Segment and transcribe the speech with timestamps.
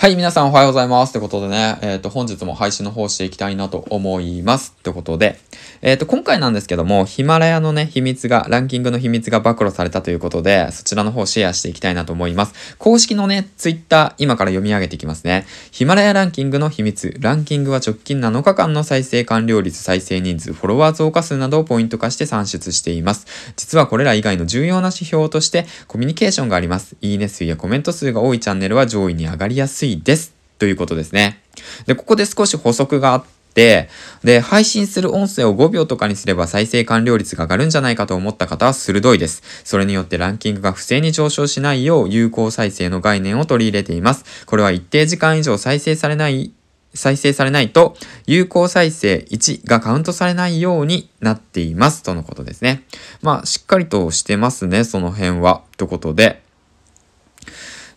[0.00, 1.10] はい、皆さんおはようございます。
[1.10, 4.76] ってことでね、えっ、ー、と、本日も配信の方していきたいなと思います。
[4.78, 5.40] ってことで、
[5.82, 12.76] えっ、ー、と、今回なんですけども、ヒマラヤのね、秘密が、ランキングの秘密が暴露されたということで、そちらの方シェアしていきたいなと思います。
[12.78, 15.46] 公式のね、ツイッター、今から読み上げていきますね。
[15.72, 17.16] ヒマラヤランキングの秘密。
[17.18, 23.26] ランキングは直近7日間の再生完了率、再生人数、フォロワー増加数などをポイント化して算出しています。
[23.56, 26.94] 実はこれら以外の重要な指標として、コミュニケーションがあります。
[27.00, 30.34] いいね数やコメント数が多いチャンネルは上位に上がりやすいいです。
[30.58, 31.40] ということですね。
[31.86, 33.88] で、ここで少し補足があって、
[34.22, 39.42] で、配信する音声を5秒とかにすれば再生完了率が上がるんじゃないかと思った方は鋭いです。
[39.64, 44.24] それによってランキングが不正に上昇しないよう有効再生の概念を取り入れています。
[44.46, 46.52] これは一定時間以上再生されない
[46.94, 47.96] 再生されないと、
[48.26, 52.02] 有効再生1がカウントされないようになっています。
[52.02, 52.82] とのことですね。
[53.22, 55.62] まあ、しっかりとしてますね、その辺は。
[55.76, 56.42] ということで。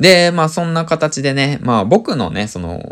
[0.00, 2.82] で、まあそんな形でね、まあ僕のね、その、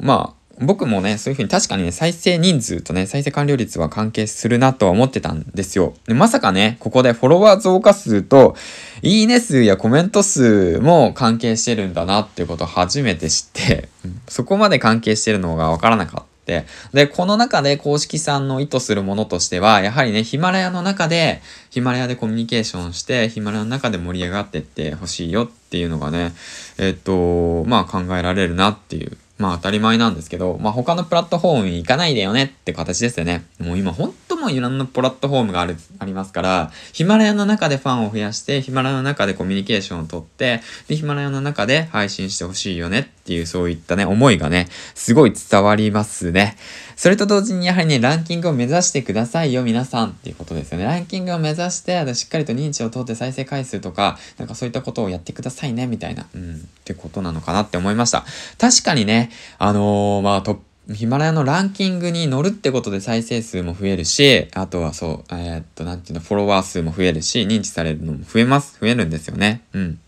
[0.00, 5.94] まあ僕もね、そういうふうに確かにね、再生人数とね、再生完了率は関係するなとは思ってたんですよ。
[6.06, 8.56] でまさかね、ここでフォロワー増加数と、
[9.02, 13.88] いいね数やコメント数も関係してるんだなっていうことを初めて知って、
[14.28, 16.31] そこまで関係してるのがわからなかった。
[16.46, 16.64] で、
[17.06, 21.40] この中で公式さんの意図するものとしては、やはりね、ヒマラヤの中で、
[21.70, 26.32] ヒマラヤでコミュニケーションして、ヒマラヤの中で盛り上がってってほしいよっていうのがね、
[26.78, 33.44] えっと、まあ考えられるなっていうまあ当たり前なんですけど、まあ他のプラットフォームに行かないでよねって形ですよね。
[33.58, 46.56] もう今本当もいろんなプラットフォームがある、ありますから、ヒマラヤの中でファンを増やして、ヒマラヤの中でコミュニケーションをとって、で、ヒマラヤの中で配信してほしいよねっていうそういったね、思いがね、すごい伝わりますね。
[46.96, 50.84] それと同時にやはりね、ランキングを目指してくださいよ、皆さんっていうことですよね。
[50.84, 58.24] ランキングを目指して、しっかりと認知を取って再生回数とか、なんかそういったことをやってくださいね、みたいな、うん、ってことなのかなって思いました。
[58.58, 68.78] 確かにね、あのー、まあ、トップヒマラヤのランキングに乗るってことで再生数も増えるし、あとはそう、えー、っと、なんていうの、フォロワー数も増えるし、認知されるのも増えます。
[68.80, 69.62] 増えるんですよね。
[69.72, 69.98] うん。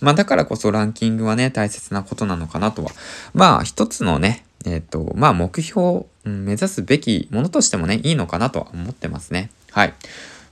[0.00, 2.90] まあだからこそランキングはね、大切なことなのかなとは。
[3.34, 9.50] まあ一つのね、えっ、と、まあ目標、うん、目指すべきものとしてもね、いいのかなとは思ってますね。
[9.70, 9.94] はい。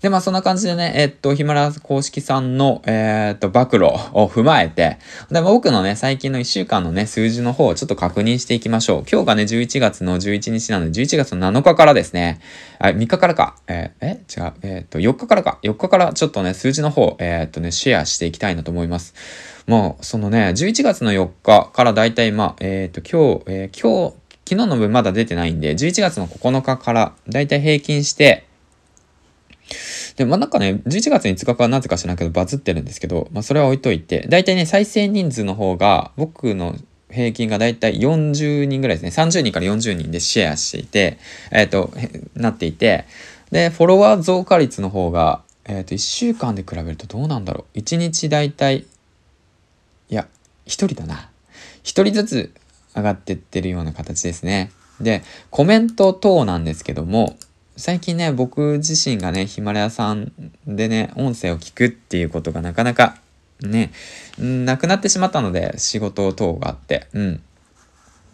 [0.01, 4.99] で、まあそんな感じでね、えっと、ヒマラ公式さんの、えー、っと、暴露を踏まえて、
[5.31, 9.05] で、僕のね、最近の1週間のね、数字の方をちょっと確認していきましょう。
[9.11, 12.41] 今日がね、11月の11日なので、11月の7日からですね、
[12.79, 14.11] あ、3日からか、えー、え？
[14.11, 19.15] 違う、えー、っと、4日からか、4日からちょっとね、数字の方、えー、っとね、シェアしていきたいなと思います。
[19.67, 24.17] もう、そのね、11月の4日からだいたい、まあ、えっと、今日、えー、今日、
[24.49, 28.50] 昨日の分まだ出てないんで、11月の9日からだいたい平均して、
[30.17, 36.77] で、まあなんかね、11月5日かなぜか知らないけどバズってるんですけど、まあそれは置いといて、だいたいね、再生人数の方が、僕の
[37.11, 39.25] 平均がだいたい40人ぐらいですね。
[39.25, 41.19] 30人から40人でシェアしていて、
[41.51, 41.93] えっ、ー、と、
[42.35, 43.05] なっていて、
[43.51, 47.79] で、フォロワー増加率の方が、えっ、ー、と、1週間で比べるとどうなんだろう。
[47.79, 50.27] 1日だいたい、いや、
[50.67, 51.31] 1人だな。
[51.83, 52.55] 1人ずつ
[52.95, 54.71] 上がってってるような形ですね。
[55.01, 57.37] で、コメント等なんですけども、
[57.81, 60.33] 最近ね、僕自身がね、ヒマラヤさん
[60.67, 63.17] でね、音声を聞くっていうことがなかなか
[63.63, 63.91] ね、
[64.39, 67.43] なくなってしまったので、仕事等があって、うん。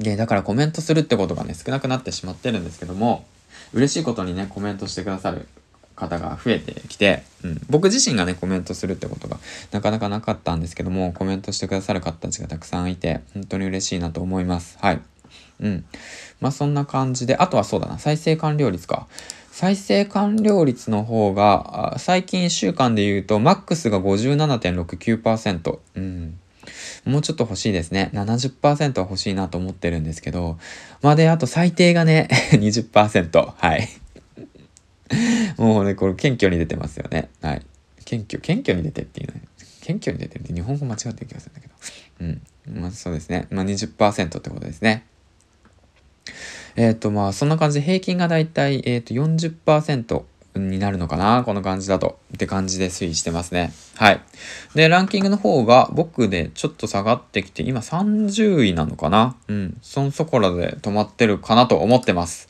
[0.01, 3.25] で、だからコメントするってことがね、少なくなってしまってるんですけども、
[3.73, 5.47] 嬉しいことにね、コメントしてくださる
[5.95, 9.39] 方が増えてきて、うん、僕自身がね、コメントするってことが
[9.71, 14.77] なかなかなかったんですけども、コメントしてくださる方たちがたくさんいて、本当に嬉しいなと思います。
[14.81, 15.01] はい。
[15.61, 15.85] うん。
[16.41, 19.07] まあそんな感じで、あとはそうだな、再生完了率か。
[19.51, 25.79] 再生完了率の方が、最近1週間で言うと、マックスが57.69%。
[25.95, 26.39] うん。
[27.07, 28.11] もうちょっと欲しいですね。
[28.13, 30.59] 70%は欲しいなと思ってるんですけど。
[31.01, 33.55] まあで、あと最低がね、 20%。
[33.57, 33.89] はい。
[35.57, 37.31] もうね、これ謙虚に出てますよね。
[37.41, 37.63] はい。
[38.05, 39.41] 謙虚、謙虚に出てっていうの
[39.81, 41.75] 謙虚に出てるって日本語間違ってる気がするんだけど。
[42.21, 42.83] うん。
[42.83, 43.47] まあそうですね。
[43.51, 45.07] まあ20%ってことですね。
[46.77, 50.23] えっ、ー、と、まあ、そんな感じで平均がだいたい、えっ、ー、と、40%
[50.59, 52.19] になるのかなこの感じだと。
[52.35, 53.73] って感じで推移してますね。
[53.95, 54.21] はい。
[54.75, 59.79] で、ランキングの方が僕でちょっと下がってきて、今30位なのかなうん。
[59.83, 62.49] そのそこらで止まってるかなと思ってます。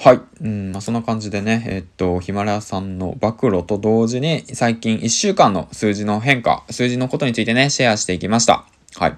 [0.00, 0.20] はい。
[0.42, 8.64] うん、まあ、そんな感じでね、えっと、ヒマラヤさんの暴露と同時に、最近1週間の数字の変化、数字のことについてね、シェアしていきました。
[8.94, 9.16] はい。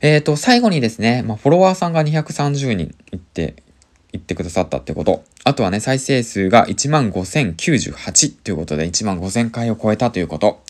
[0.00, 3.62] えっ、ー、と、最後にですね、まあ、フォロワーさんが230人いって、
[4.16, 5.22] 言ってくださったってこと。
[5.44, 10.62] あとはね、再生数が15,098ということで、15,000回を超えたということ。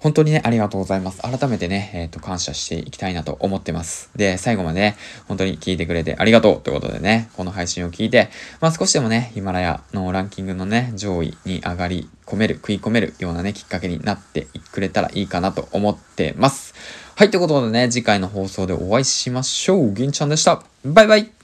[0.00, 1.20] 本当にね、ありがとうございます。
[1.20, 4.10] 改めてね、えっ、ー、と、感謝していきたいなと思ってます。
[4.16, 4.96] で、最後までね、
[5.26, 8.30] 本当に聞いてくれてありがとうということでね、この配信を聞いて、
[8.60, 16.74] まあ少しでもね、ヒマラヤのランキングのね、上位に上がり込める、食い込めるようなね、きっかけになってくれたらいいかなと思ってます。
[17.14, 19.92] はい、ということでね、次回の放送でお会いしましょう。
[19.92, 20.62] 銀ちゃんでした。
[20.82, 21.41] バイバイ